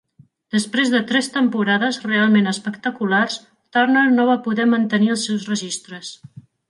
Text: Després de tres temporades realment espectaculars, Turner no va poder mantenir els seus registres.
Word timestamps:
Després 0.53 0.93
de 0.93 1.01
tres 1.11 1.27
temporades 1.33 1.99
realment 2.07 2.51
espectaculars, 2.53 3.35
Turner 3.77 4.07
no 4.15 4.27
va 4.31 4.39
poder 4.49 4.67
mantenir 4.73 5.13
els 5.17 5.27
seus 5.31 5.47
registres. 5.55 6.11